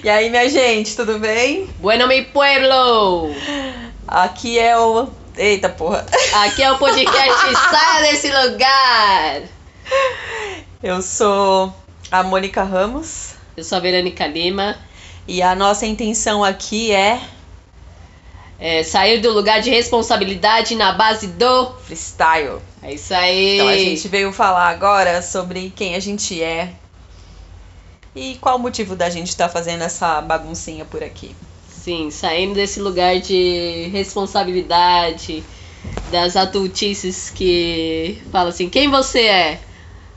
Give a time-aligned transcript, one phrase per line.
[0.00, 1.66] E aí, minha gente, tudo bem?
[1.78, 3.34] Bueno, mi pueblo!
[4.06, 5.08] Aqui é o.
[5.36, 6.06] Eita porra!
[6.44, 9.42] Aqui é o podcast Saia desse lugar!
[10.82, 11.72] Eu sou
[12.10, 14.76] a Mônica Ramos Eu sou a Verônica Lima.
[15.26, 17.20] e a nossa intenção aqui é
[18.58, 21.72] É, sair do lugar de responsabilidade na base do.
[21.84, 22.60] freestyle.
[22.82, 23.54] É isso aí!
[23.56, 26.72] Então a gente veio falar agora sobre quem a gente é
[28.14, 31.34] e qual o motivo da gente estar fazendo essa baguncinha por aqui.
[31.68, 35.42] Sim, saindo desse lugar de responsabilidade,
[36.10, 39.60] das adultices que fala assim, quem você é?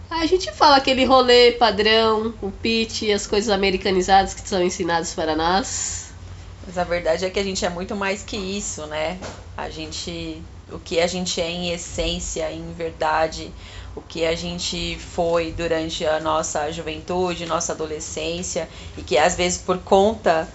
[0.10, 5.36] A gente fala aquele rolê padrão, o pitch, as coisas americanizadas que são ensinadas para
[5.36, 6.14] nós.
[6.66, 9.20] Mas a verdade é que a gente é muito mais que isso, né?
[9.58, 10.42] A gente.
[10.72, 13.52] O que a gente é em essência, em verdade,
[13.96, 19.60] o que a gente foi durante a nossa juventude, nossa adolescência, e que às vezes
[19.60, 20.50] por conta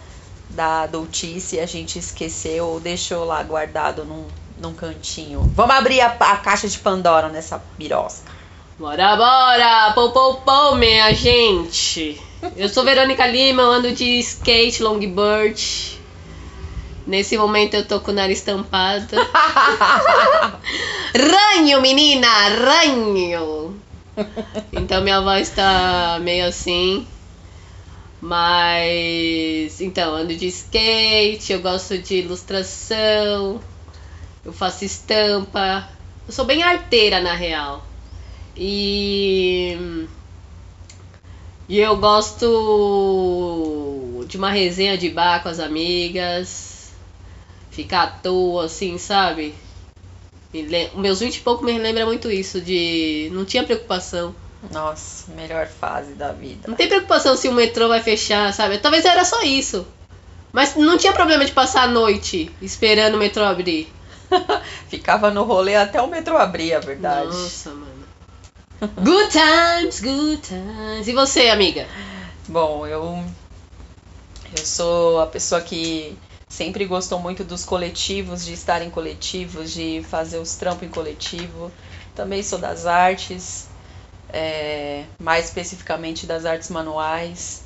[0.50, 4.26] da adultice a gente esqueceu ou deixou lá guardado num,
[4.58, 5.50] num cantinho.
[5.54, 8.30] Vamos abrir a, a caixa de Pandora nessa birosca.
[8.78, 9.92] Bora, bora!
[9.94, 12.20] Pou, pou, pou, minha gente!
[12.56, 15.99] Eu sou Verônica Lima, eu ando de skate, longboard.
[17.06, 19.16] Nesse momento eu tô com o nariz tampado.
[21.14, 22.28] ranho, menina!
[22.48, 23.80] Ranho!
[24.72, 27.06] Então minha voz tá meio assim.
[28.20, 29.80] Mas.
[29.80, 33.60] Então, ando de skate, eu gosto de ilustração,
[34.44, 35.88] eu faço estampa.
[36.26, 37.86] Eu sou bem arteira na real.
[38.56, 40.06] E.
[41.68, 42.46] E eu gosto
[44.28, 46.69] de uma resenha de bar com as amigas.
[47.70, 49.54] Ficar à toa, assim, sabe?
[50.52, 53.28] Me lem- Meus 20 e pouco me lembra muito isso, de.
[53.32, 54.34] Não tinha preocupação.
[54.72, 56.68] Nossa, melhor fase da vida.
[56.68, 58.78] Não tem preocupação se o metrô vai fechar, sabe?
[58.78, 59.86] Talvez era só isso.
[60.52, 63.90] Mas não tinha problema de passar a noite esperando o metrô abrir.
[64.88, 67.26] Ficava no rolê até o metrô abrir, a verdade.
[67.28, 68.00] Nossa, mano.
[68.96, 71.06] Good times, good times.
[71.06, 71.86] E você, amiga?
[72.48, 73.24] Bom, eu
[74.56, 76.16] eu sou a pessoa que
[76.50, 81.72] sempre gostou muito dos coletivos, de estar em coletivos, de fazer os trampos em coletivo.
[82.14, 83.68] Também sou das artes,
[84.28, 87.62] é, mais especificamente das artes manuais.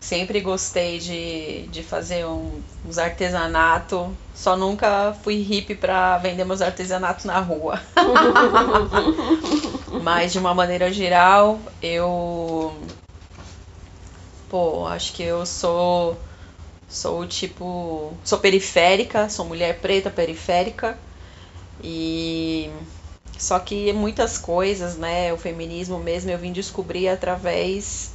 [0.00, 6.60] Sempre gostei de, de fazer um, uns artesanato, só nunca fui hippie para vender meus
[6.60, 7.80] artesanatos na rua.
[10.02, 12.76] Mas de uma maneira geral, eu
[14.48, 16.16] Pô, acho que eu sou
[16.88, 20.98] sou tipo, sou periférica, sou mulher preta periférica
[21.82, 22.70] e
[23.36, 28.10] só que muitas coisas, né, o feminismo mesmo eu vim descobrir através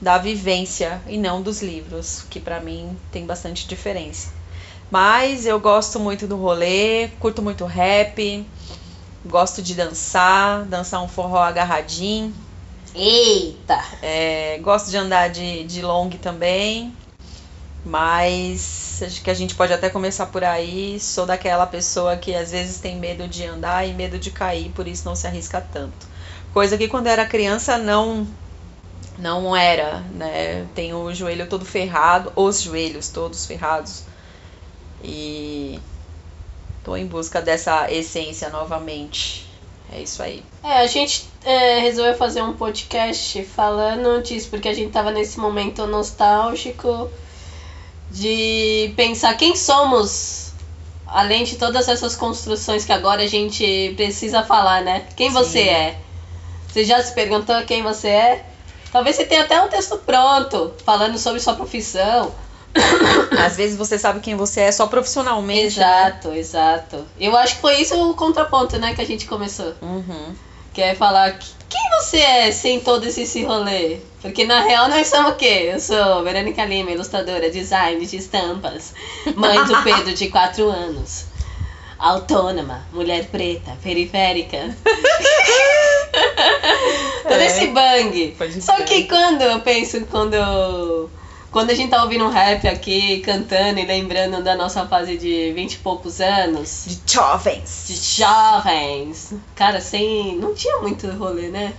[0.00, 4.28] da vivência e não dos livros, que pra mim tem bastante diferença.
[4.90, 8.46] Mas eu gosto muito do rolê, curto muito rap,
[9.24, 12.32] gosto de dançar, dançar um forró agarradinho.
[12.94, 13.82] Eita!
[14.00, 16.94] É, gosto de andar de, de long também,
[17.86, 20.98] mas acho que a gente pode até começar por aí.
[20.98, 24.88] Sou daquela pessoa que às vezes tem medo de andar e medo de cair, por
[24.88, 26.08] isso não se arrisca tanto.
[26.52, 28.26] Coisa que quando era criança não
[29.16, 30.66] não era, né?
[30.74, 34.02] Tenho o joelho todo ferrado, os joelhos todos ferrados.
[35.02, 35.78] E
[36.82, 39.46] tô em busca dessa essência novamente.
[39.92, 40.42] É isso aí.
[40.64, 45.38] É, a gente é, resolveu fazer um podcast falando disso, porque a gente tava nesse
[45.38, 47.08] momento nostálgico
[48.10, 50.52] de pensar quem somos,
[51.06, 55.06] além de todas essas construções que agora a gente precisa falar, né?
[55.16, 55.34] Quem Sim.
[55.34, 55.98] você é?
[56.68, 58.46] Você já se perguntou quem você é?
[58.92, 62.32] Talvez você tenha até um texto pronto falando sobre sua profissão.
[63.38, 65.60] Às vezes você sabe quem você é só profissionalmente.
[65.60, 65.66] né?
[65.66, 67.06] Exato, exato.
[67.18, 69.74] Eu acho que foi isso o contraponto, né, que a gente começou.
[69.80, 70.34] Uhum.
[70.76, 73.96] Que é falar que- quem você é sem todo esse, esse rolê?
[74.20, 75.70] Porque na real nós somos o quê?
[75.72, 78.92] Eu sou Verônica Lima, ilustradora, design de estampas,
[79.34, 81.24] mãe do Pedro de 4 anos,
[81.98, 84.76] autônoma, mulher preta, periférica.
[87.22, 87.46] todo É.
[87.46, 88.36] esse bang.
[88.60, 91.08] Só que quando eu penso, quando.
[91.56, 95.54] Quando a gente tá ouvindo um rap aqui, cantando e lembrando da nossa fase de
[95.54, 97.84] 20 e poucos anos, De jovens.
[97.88, 99.32] de jovens.
[99.54, 100.36] Cara, sem.
[100.36, 101.72] Não tinha muito rolê, né?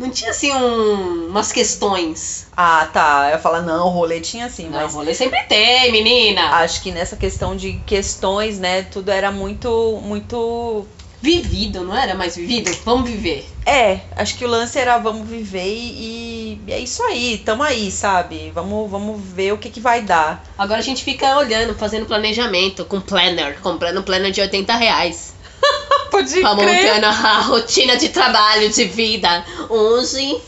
[0.00, 2.48] Não tinha assim um, umas questões.
[2.56, 3.30] Ah, tá.
[3.32, 6.48] Eu falo, não, o rolê tinha assim, Não, mas rolê sempre tem, menina.
[6.56, 10.84] acho que nessa questão de questões, né, tudo era muito, muito
[11.22, 12.76] vivido, não era mais vivido?
[12.84, 13.48] Vamos viver.
[13.64, 16.33] É, acho que o lance era vamos viver e
[16.72, 18.50] é isso aí, tamo aí, sabe?
[18.54, 20.44] Vamos, vamos ver o que, que vai dar.
[20.56, 25.34] Agora a gente fica olhando, fazendo planejamento com planner, comprando um planner de 80 reais.
[26.10, 29.44] Pode Pra montando a rotina de trabalho, de vida.
[29.68, 30.40] Hoje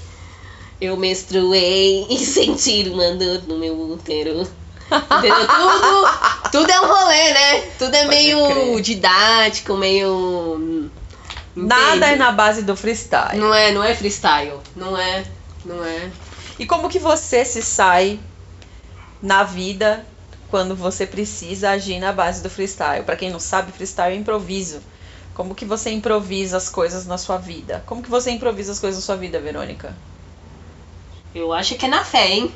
[0.81, 4.47] eu menstruei e senti uma dor no meu útero.
[4.91, 5.47] Entendeu?
[5.49, 7.61] Tudo, tudo é um rolê, né?
[7.77, 8.81] Tudo é Pode meio crer.
[8.81, 10.89] didático, meio.
[11.57, 12.17] Nada é entende?
[12.17, 13.37] na base do freestyle.
[13.37, 14.61] Não é, não é freestyle.
[14.77, 15.25] Não é,
[15.67, 16.11] não é.
[16.59, 18.19] E como que você se sai
[19.23, 20.07] na vida
[20.51, 23.05] quando você precisa agir na base do freestyle?
[23.05, 24.81] Pra quem não sabe, freestyle é improviso.
[25.35, 27.83] Como que você improvisa as coisas na sua vida?
[27.87, 29.95] Como que você improvisa as coisas na sua vida, Verônica?
[31.35, 32.51] Eu acho que é na fé, hein?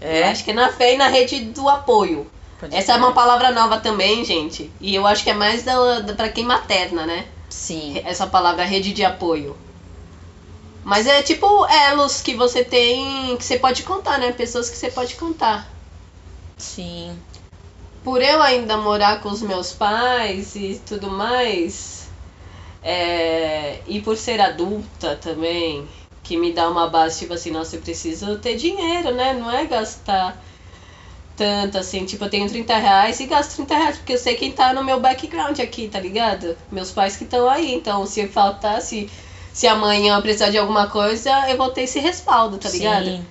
[0.00, 0.24] Eu É?
[0.28, 2.30] acho que é na fé e na rede do apoio.
[2.58, 3.06] Pode Essa é crer.
[3.06, 4.70] uma palavra nova também, gente.
[4.80, 7.26] E eu acho que é mais da, da, pra quem materna, né?
[7.48, 8.00] Sim.
[8.04, 9.56] essa palavra rede de apoio.
[10.84, 14.32] Mas é tipo elos que você tem, que você pode contar, né?
[14.32, 15.68] Pessoas que você pode contar.
[16.58, 17.18] Sim.
[18.02, 22.08] Por eu ainda morar com os meus pais e tudo mais,
[22.82, 25.86] é, e por ser adulta também,
[26.22, 29.34] que me dá uma base, tipo assim, nossa, eu preciso ter dinheiro, né?
[29.34, 30.42] Não é gastar
[31.36, 34.52] tanto assim, tipo, eu tenho 30 reais e gasto 30 reais, porque eu sei quem
[34.52, 36.56] tá no meu background aqui, tá ligado?
[36.70, 38.80] Meus pais que estão aí, então se faltar,
[39.52, 43.06] se, amanhã eu precisar de alguma coisa, eu vou ter esse respaldo, tá ligado?
[43.06, 43.26] Sim.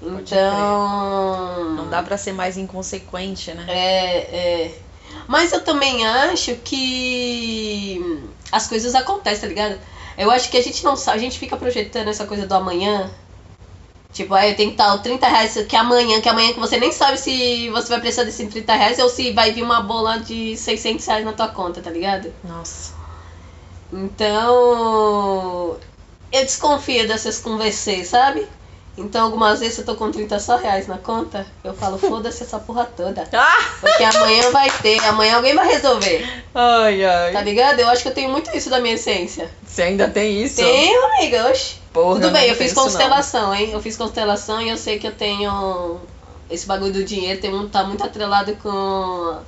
[0.00, 1.74] Então.
[1.74, 3.64] Não dá pra ser mais inconsequente, né?
[3.68, 4.78] É, é.
[5.26, 8.22] Mas eu também acho que
[8.52, 9.78] as coisas acontecem, tá ligado?
[10.16, 13.10] Eu acho que a gente não sabe, a gente fica projetando essa coisa do amanhã.
[14.12, 16.78] Tipo, aí eu tenho que estar os 30 reais que amanhã, que amanhã que você
[16.78, 20.18] nem sabe se você vai precisar desses 30 reais ou se vai vir uma bola
[20.18, 22.32] de 600 reais na tua conta, tá ligado?
[22.42, 22.97] Nossa.
[23.92, 25.76] Então,
[26.32, 28.46] eu desconfio dessas conversas, sabe?
[28.96, 32.58] Então, algumas vezes eu tô com 30 só reais na conta, eu falo, foda-se essa
[32.58, 33.28] porra toda.
[33.32, 33.64] Ah!
[33.80, 36.44] Porque amanhã vai ter, amanhã alguém vai resolver.
[36.54, 37.32] Ai, ai.
[37.32, 37.78] Tá ligado?
[37.80, 39.48] Eu acho que eu tenho muito isso da minha essência.
[39.64, 40.56] Você ainda tem isso?
[40.56, 41.76] Tenho, amiga, oxe.
[41.92, 42.84] Porra, Tudo bem, eu fiz penso não.
[42.84, 43.70] constelação, hein?
[43.72, 46.00] Eu fiz constelação e eu sei que eu tenho.
[46.50, 49.38] Esse bagulho do dinheiro tem, um- tá muito atrelado com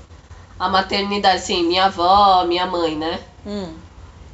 [0.58, 3.18] a maternidade, assim, minha avó, minha mãe, né?
[3.44, 3.72] Hum.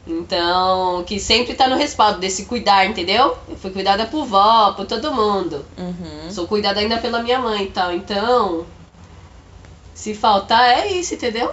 [0.06, 3.36] Então, que sempre tá no respaldo desse cuidar, entendeu?
[3.48, 5.64] Eu fui cuidada por vó, por todo mundo.
[5.76, 6.30] Uhum.
[6.30, 7.92] Sou cuidada ainda pela minha mãe e tal.
[7.92, 8.64] Então,
[9.92, 11.52] se faltar, é isso, entendeu?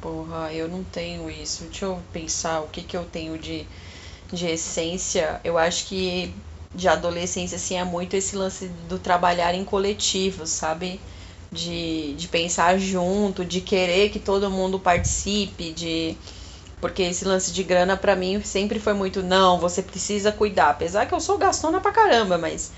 [0.00, 1.64] Porra, eu não tenho isso.
[1.64, 3.66] Deixa eu pensar o que que eu tenho de,
[4.32, 5.38] de essência.
[5.44, 6.34] Eu acho que
[6.74, 11.00] de adolescência, assim, é muito esse lance do trabalhar em coletivo, sabe?
[11.50, 16.16] De, de pensar junto, de querer que todo mundo participe, de...
[16.80, 20.70] Porque esse lance de grana pra mim sempre foi muito, não, você precisa cuidar.
[20.70, 22.72] Apesar que eu sou gastona pra caramba, mas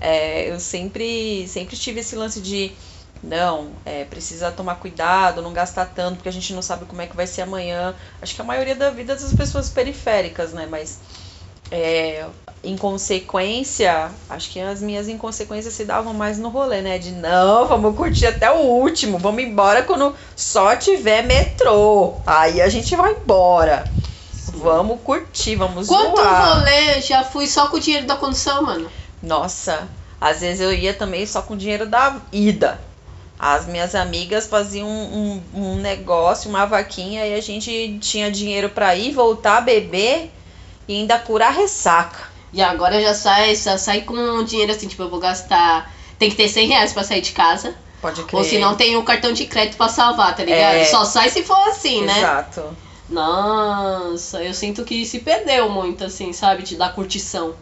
[0.00, 2.76] é, eu sempre, sempre tive esse lance de
[3.22, 7.06] não, é, precisa tomar cuidado, não gastar tanto, porque a gente não sabe como é
[7.06, 7.94] que vai ser amanhã.
[8.22, 10.66] Acho que a maioria da vida das pessoas periféricas, né?
[10.66, 11.00] Mas
[11.70, 12.24] é,
[12.64, 16.98] inconsequência, acho que as minhas inconsequências se davam mais no rolê, né?
[16.98, 22.14] De não, vamos curtir até o último, vamos embora quando só tiver metrô.
[22.26, 23.84] Aí a gente vai embora.
[24.54, 26.58] Vamos curtir, vamos Quanto zoar.
[26.58, 28.90] rolê já fui só com o dinheiro da condução, mano?
[29.22, 29.88] Nossa,
[30.20, 32.80] às vezes eu ia também só com o dinheiro da ida.
[33.38, 38.68] As minhas amigas faziam um, um, um negócio, uma vaquinha, e a gente tinha dinheiro
[38.70, 40.32] pra ir, voltar, beber
[40.88, 42.28] e ainda curar ressaca.
[42.52, 45.92] E agora já sai, já sai com dinheiro assim, tipo, eu vou gastar.
[46.18, 47.74] Tem que ter 100 reais pra sair de casa.
[48.00, 48.38] Pode crer.
[48.38, 50.76] Ou se não tem o cartão de crédito pra salvar, tá ligado?
[50.76, 50.84] É.
[50.84, 52.18] Só sai se for assim, né?
[52.18, 52.76] Exato.
[53.08, 56.62] Nossa, eu sinto que se perdeu muito, assim, sabe?
[56.62, 57.54] De dar curtição.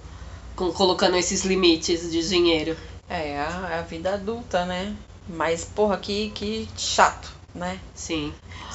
[0.54, 2.76] Com, colocando esses limites de dinheiro.
[3.09, 4.95] É a, é a vida adulta, né?
[5.28, 7.78] Mas, porra, que, que chato, né?
[7.95, 8.33] Sim.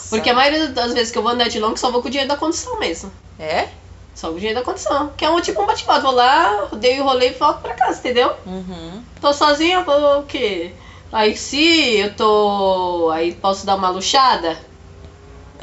[0.10, 2.12] Porque a maioria das vezes que eu vou andar de long, só vou com o
[2.12, 3.12] dinheiro da condição mesmo.
[3.40, 3.70] É?
[4.14, 5.12] Só o dinheiro da condição.
[5.18, 6.02] Que é um tipo um bate-volta.
[6.02, 8.36] Vou lá, dei o rolê e volto pra casa, entendeu?
[8.46, 9.04] Uhum.
[9.20, 10.74] Tô sozinha, vou o quê?
[11.12, 13.10] Aí se eu tô.
[13.14, 14.58] Aí posso dar uma luxada?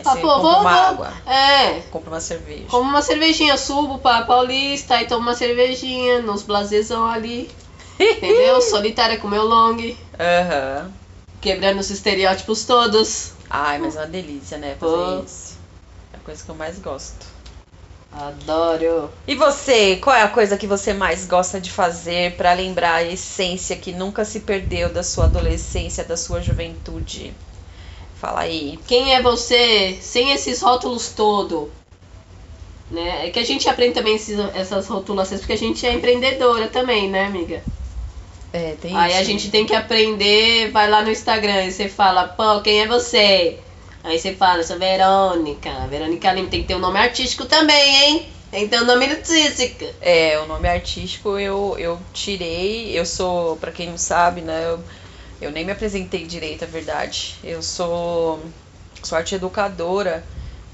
[0.05, 0.71] Ah, pô, vou, uma vou.
[0.71, 1.81] água, É.
[1.90, 2.64] compra uma cerveja.
[2.69, 7.50] Como uma cervejinha, subo pra Paulista, aí tomo uma cervejinha, nos blazezão ali.
[8.00, 8.61] Entendeu?
[8.62, 9.76] Solitária com meu long,
[10.19, 10.93] Aham.
[11.40, 13.33] quebrando os estereótipos todos.
[13.50, 14.76] Ai, mas é uma delícia, né?
[14.78, 15.23] Fazer Pô.
[15.25, 15.59] isso.
[16.12, 17.26] É a coisa que eu mais gosto.
[18.18, 19.10] Adoro.
[19.28, 23.04] E você, qual é a coisa que você mais gosta de fazer pra lembrar a
[23.04, 27.32] essência que nunca se perdeu da sua adolescência, da sua juventude?
[28.20, 28.76] Fala aí.
[28.88, 31.70] Quem é você sem esses rótulos todo?
[32.90, 33.28] Né?
[33.28, 37.08] É que a gente aprende também esses- essas rotulações porque a gente é empreendedora também,
[37.08, 37.62] né, amiga?
[38.52, 39.20] É, tem Aí isso.
[39.20, 42.88] a gente tem que aprender, vai lá no Instagram e você fala, pô, quem é
[42.88, 43.60] você?
[44.02, 45.87] Aí você fala, sou Verônica.
[45.88, 48.33] Verônica Lima tem que ter um nome artístico também, hein?
[48.50, 49.85] Tem que ter um nome artístico.
[50.00, 52.97] É, o nome artístico eu, eu tirei.
[52.99, 54.67] Eu sou, pra quem não sabe, né?
[54.67, 54.85] Eu,
[55.40, 57.37] eu nem me apresentei direito, a verdade.
[57.43, 58.43] Eu sou,
[59.02, 60.26] sou arte educadora.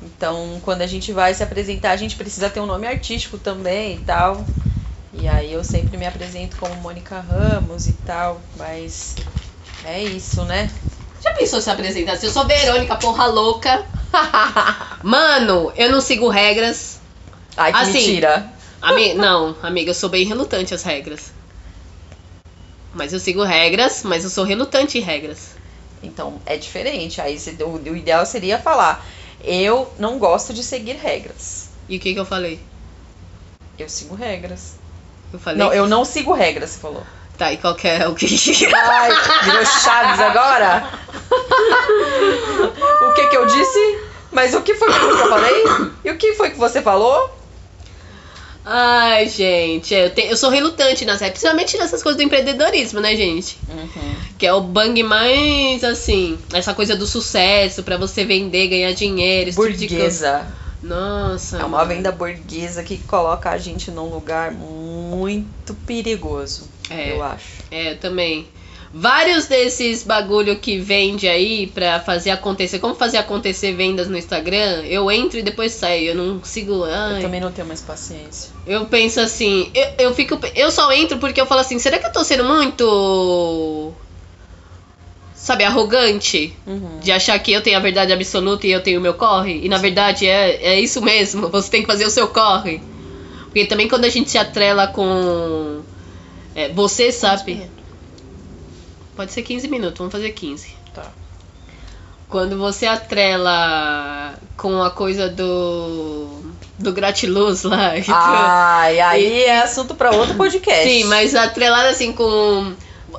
[0.02, 3.96] Então, quando a gente vai se apresentar, a gente precisa ter um nome artístico também
[3.96, 4.48] e tal.
[5.12, 8.42] E aí eu sempre me apresento como Mônica Ramos e tal.
[8.54, 9.18] Mas
[9.82, 10.70] é isso, né?
[11.36, 12.26] Pensou se apresentar assim?
[12.26, 13.84] Eu sou Verônica, porra louca.
[15.02, 17.00] Mano, eu não sigo regras.
[17.56, 18.52] Ai, que Assim, mentira.
[18.80, 19.14] Ami...
[19.14, 21.32] Não, amiga, eu sou bem relutante às regras.
[22.92, 25.56] Mas eu sigo regras, mas eu sou relutante em regras.
[26.02, 27.20] Então é diferente.
[27.20, 29.04] Aí o, o ideal seria falar:
[29.42, 31.70] eu não gosto de seguir regras.
[31.88, 32.60] E o que que eu falei?
[33.78, 34.76] Eu sigo regras.
[35.32, 35.58] Eu falei.
[35.58, 37.04] Não, eu não sigo regras, você falou.
[37.36, 38.26] Tá, e qual que é o que?
[38.74, 39.10] Ai,
[39.44, 40.88] virou Chaves agora?
[43.00, 43.98] o que que eu disse?
[44.30, 45.64] Mas o que foi que eu falei?
[46.04, 47.30] E o que foi que você falou?
[48.66, 53.14] Ai, gente, eu, te- eu sou relutante nas regras, principalmente nessas coisas do empreendedorismo, né,
[53.14, 53.58] gente?
[54.38, 59.50] Que é o bang mais, assim, essa coisa do sucesso, pra você vender, ganhar dinheiro,
[59.50, 59.62] tipo.
[59.98, 60.46] Burguesa.
[60.82, 61.58] Nossa.
[61.58, 67.12] É uma venda burguesa que coloca a gente num lugar muito perigoso, É.
[67.12, 67.62] eu acho.
[67.70, 68.46] É, eu também.
[68.96, 74.84] Vários desses bagulho que vende aí pra fazer acontecer, como fazer acontecer vendas no Instagram,
[74.84, 76.84] eu entro e depois saio, eu não sigo.
[76.84, 78.52] Ai, Eu também não tenho mais paciência.
[78.64, 80.38] Eu penso assim, eu, eu fico.
[80.54, 83.92] Eu só entro porque eu falo assim, será que eu tô sendo muito.
[85.34, 86.56] Sabe, arrogante?
[86.64, 87.00] Uhum.
[87.00, 89.60] De achar que eu tenho a verdade absoluta e eu tenho o meu corre?
[89.64, 92.80] E na verdade é, é isso mesmo, você tem que fazer o seu corre.
[93.46, 95.82] Porque também quando a gente se atrela com.
[96.54, 97.68] É, você sabe.
[99.16, 100.74] Pode ser 15 minutos, vamos fazer 15.
[100.94, 101.10] Tá.
[102.28, 106.42] Quando você atrela com a coisa do.
[106.78, 107.96] do gratiluz lá.
[107.98, 110.88] e Ai, aí é assunto pra outro podcast.
[110.88, 112.72] Sim, mas atrelado assim com.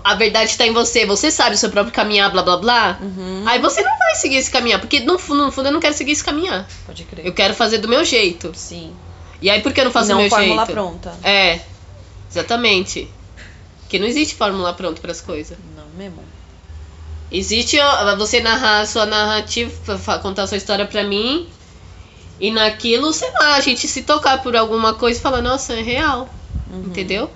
[0.03, 2.99] A verdade está em você, você sabe o seu próprio caminhar, blá blá blá.
[3.01, 3.43] Uhum.
[3.47, 5.95] Aí você não vai seguir esse caminhar, porque no fundo, no fundo eu não quero
[5.95, 6.67] seguir esse caminhar.
[6.85, 7.25] Pode crer.
[7.25, 8.51] Eu quero fazer do meu jeito.
[8.53, 8.93] Sim.
[9.41, 10.71] E aí por que eu não faço não do meu fórmula jeito?
[10.73, 11.13] pronta.
[11.23, 11.61] É,
[12.29, 13.09] exatamente.
[13.95, 15.57] Porque não existe fórmula pronta para as coisas.
[15.73, 16.21] Não mesmo.
[17.31, 17.77] Existe
[18.17, 19.71] você narrar a sua narrativa,
[20.21, 21.47] contar a sua história pra mim.
[22.37, 25.81] E naquilo, sei lá, a gente se tocar por alguma coisa e falar, nossa, é
[25.81, 26.27] real.
[26.69, 26.87] Uhum.
[26.87, 27.31] Entendeu?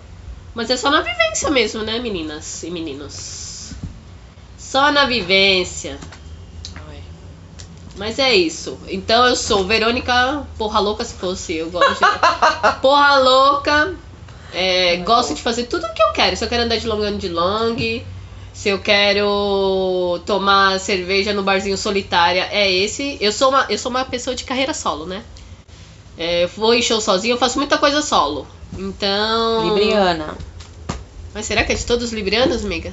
[0.54, 3.72] Mas é só na vivência mesmo, né, meninas e meninos?
[4.58, 5.98] Só na vivência.
[6.75, 7.01] Ai.
[7.96, 8.78] Mas é isso.
[8.89, 11.56] Então eu sou Verônica Porra Louca se fosse.
[11.56, 12.01] Eu gosto de.
[12.82, 13.96] Porra Louca.
[14.53, 15.36] É, gosto bom.
[15.36, 16.36] de fazer tudo o que eu quero.
[16.36, 17.75] Se eu quero andar de long, ando de long.
[18.53, 23.18] Se eu quero tomar cerveja no barzinho solitária, é esse.
[23.22, 25.24] Eu sou uma, eu sou uma pessoa de carreira solo, né?
[26.18, 28.46] É, eu vou em show sozinho, eu faço muita coisa solo.
[28.77, 29.70] Então.
[29.70, 30.38] Libriana.
[31.34, 32.91] Mas será que é de todos os librianos, amiga?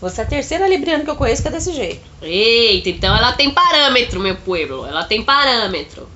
[0.00, 2.02] Você é a terceira Libriana que eu conheço que é desse jeito.
[2.22, 4.86] Eita, então ela tem parâmetro, meu pueblo.
[4.86, 6.08] Ela tem parâmetro.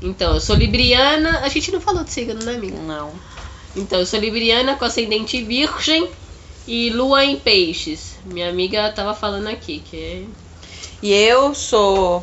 [0.00, 1.40] Então, eu sou libriana.
[1.40, 2.78] A gente não falou de signo, né, amiga?
[2.78, 3.12] Não.
[3.76, 6.08] Então, eu sou libriana com ascendente virgem
[6.66, 8.16] e lua em peixes.
[8.24, 10.22] Minha amiga tava falando aqui que é.
[11.02, 12.22] E eu sou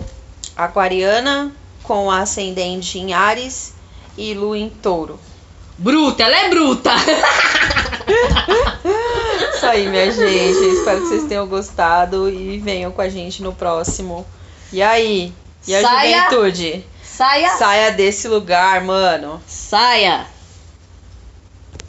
[0.55, 1.51] aquariana
[1.83, 3.73] com ascendente em Ares
[4.17, 5.19] e lua em Touro.
[5.77, 6.91] Bruta, ela é bruta!
[9.55, 10.77] Isso aí, minha gente.
[10.77, 14.25] Espero que vocês tenham gostado e venham com a gente no próximo.
[14.71, 15.33] E aí?
[15.67, 16.29] E a Saia!
[16.29, 16.85] juventude?
[17.03, 17.57] Saia!
[17.57, 19.41] Saia desse lugar, mano.
[19.45, 20.27] Saia!